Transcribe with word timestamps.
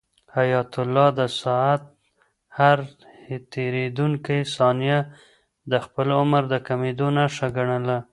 حیات 0.35 0.71
الله 0.83 1.07
د 1.19 1.21
ساعت 1.41 1.83
هر 2.57 2.77
تېریدونکی 3.53 4.39
ثانیه 4.55 4.99
د 5.71 5.73
خپل 5.85 6.07
عمر 6.19 6.43
د 6.49 6.55
کمېدو 6.67 7.07
نښه 7.17 7.47
ګڼله. 7.57 7.97